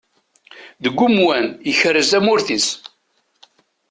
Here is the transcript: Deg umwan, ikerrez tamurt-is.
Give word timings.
Deg 0.83 0.97
umwan, 1.05 1.47
ikerrez 1.71 2.07
tamurt-is. 2.11 2.67